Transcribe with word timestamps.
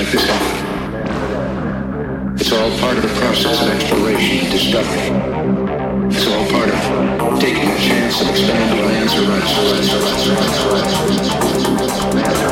Like 0.00 0.12
this. 0.12 0.24
It's 2.40 2.52
all 2.52 2.70
part 2.78 2.96
of 2.96 3.02
the 3.02 3.14
process 3.20 3.60
of 3.60 3.68
exploration 3.68 4.46
and 4.46 4.50
discovery. 4.50 5.08
It's 6.08 6.26
all 6.26 6.46
part 6.48 6.70
of 6.70 7.38
taking 7.38 7.68
a 7.68 7.76
chance 7.76 8.22
of 8.22 8.30
expanding 8.30 8.86
man's 8.86 9.14
tells 12.30 12.49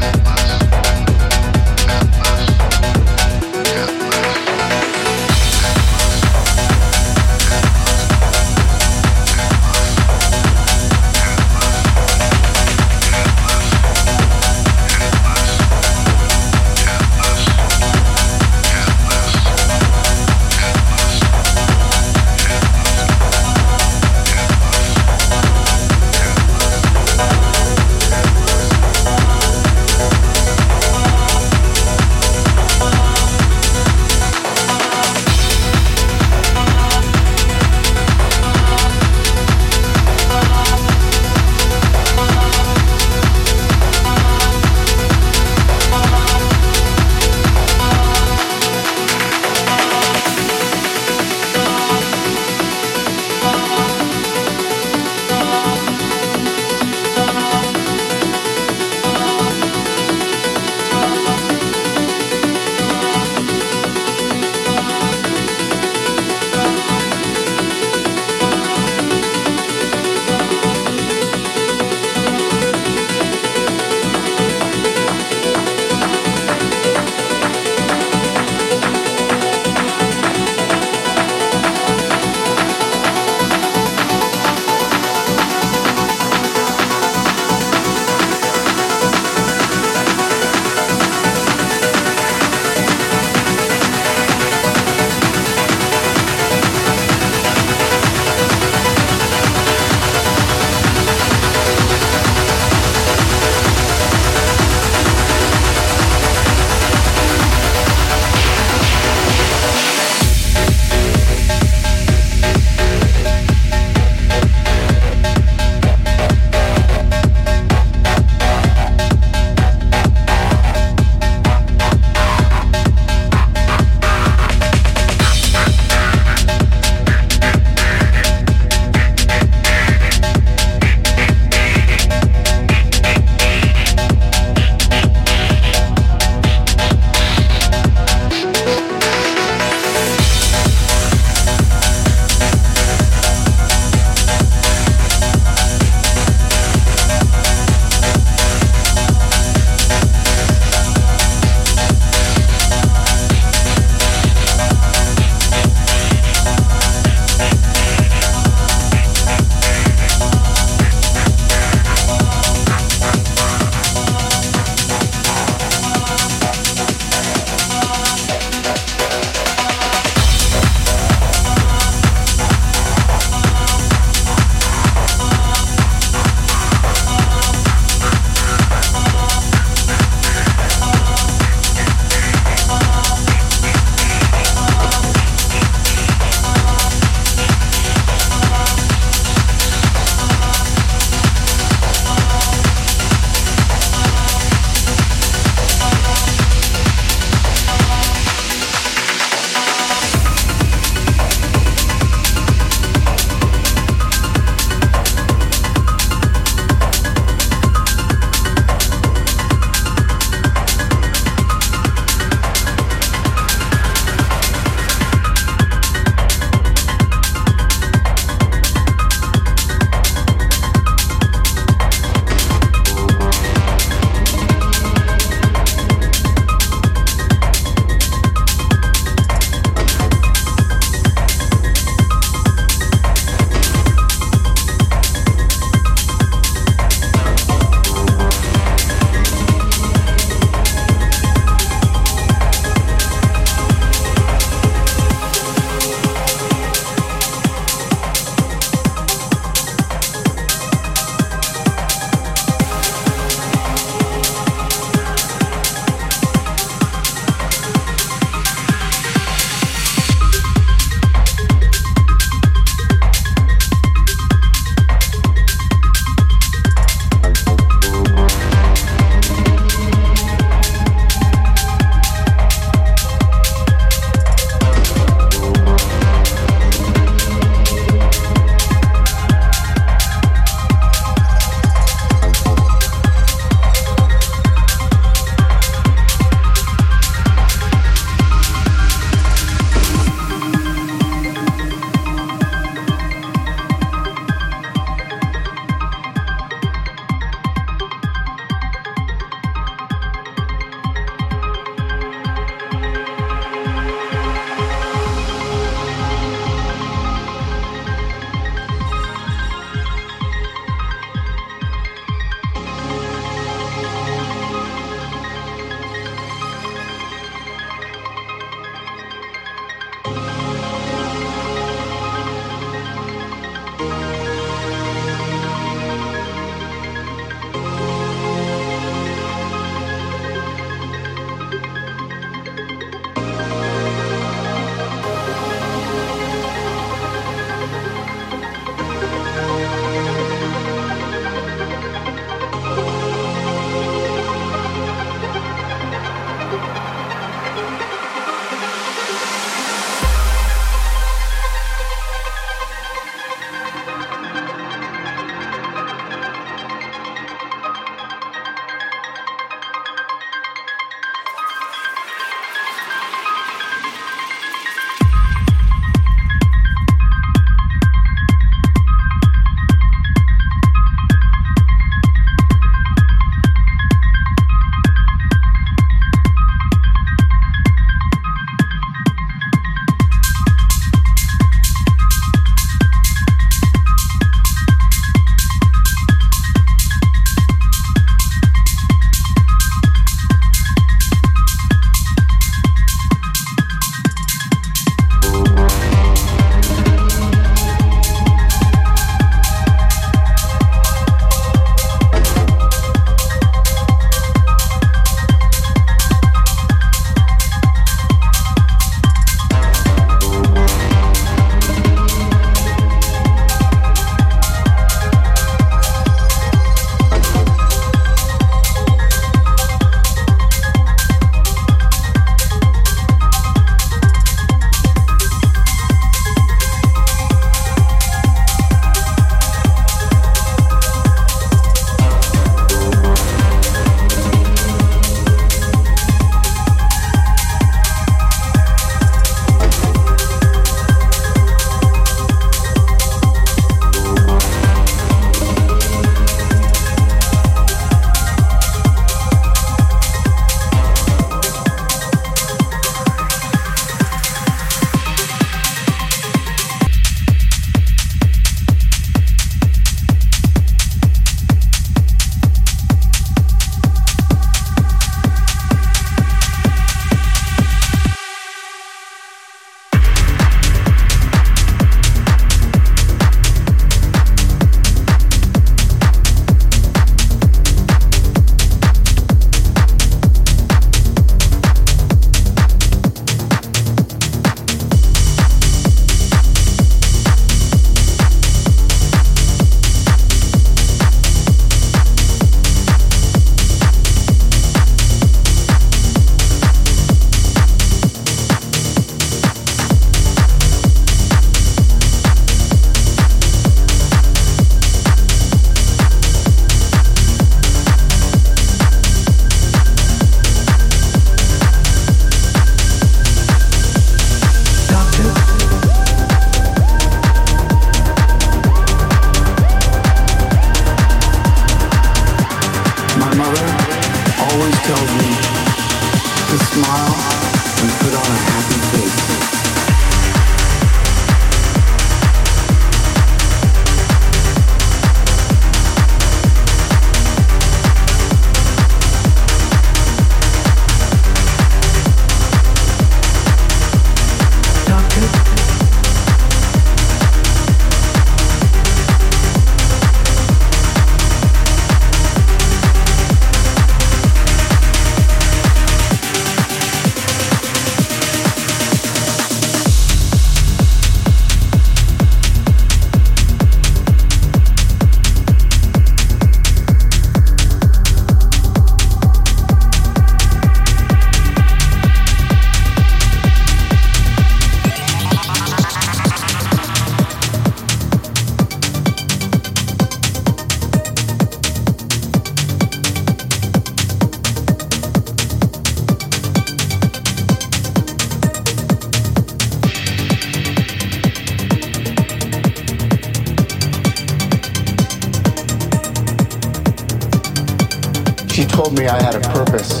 I 599.10 599.22
had 599.22 599.36
a 599.36 599.40
purpose 599.40 600.00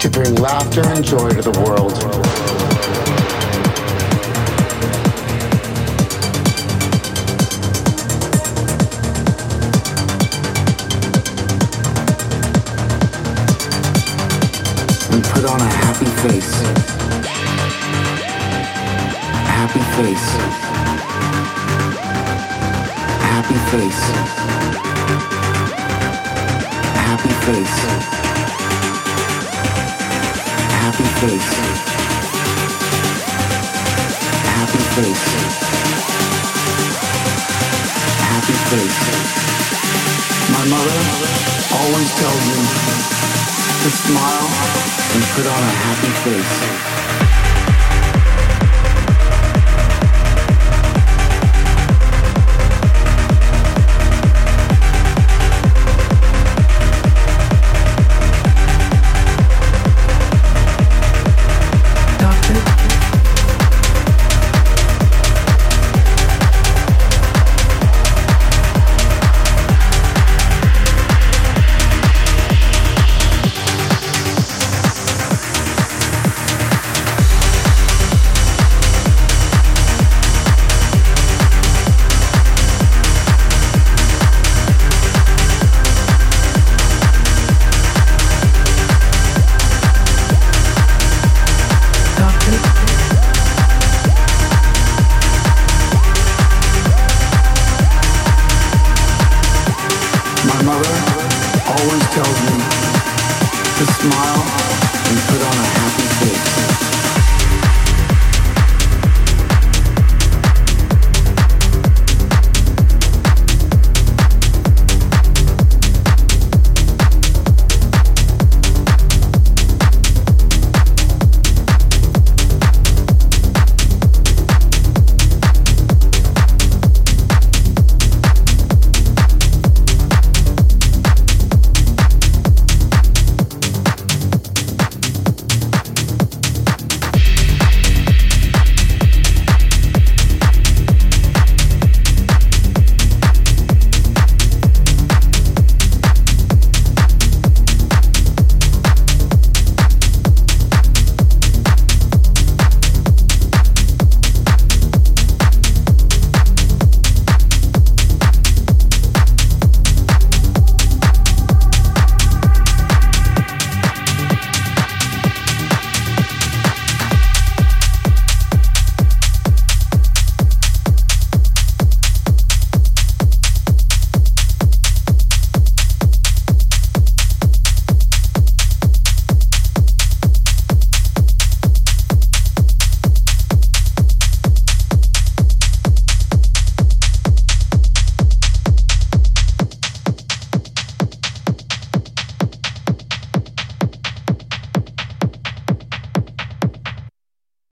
to 0.00 0.10
bring 0.10 0.34
laughter 0.34 0.82
and 0.84 1.04
joy 1.04 1.28
to 1.28 1.42
the 1.42 1.60
world. 1.60 1.92
And 15.12 15.24
put 15.24 15.44
on 15.44 15.60
a 15.60 15.64
happy 15.64 16.06
face. 16.06 16.52
Happy 19.46 19.82
face. 20.02 20.30
Happy 23.22 23.54
face. 23.70 24.59
Face. 27.50 27.82
Happy 30.78 31.06
face. 31.18 31.52
Happy 34.54 34.82
face. 34.94 35.26
Happy 38.30 38.56
face. 38.70 39.02
My 40.52 40.64
mother 40.70 40.98
always 41.74 42.10
tells 42.20 42.42
me 42.50 42.60
to 43.82 43.90
smile 43.98 44.48
and 45.14 45.22
put 45.34 45.46
on 45.50 45.60
a 45.60 45.74
happy 45.82 46.12
face. 46.22 47.29